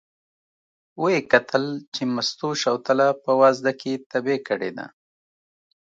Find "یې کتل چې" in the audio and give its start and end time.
1.13-2.01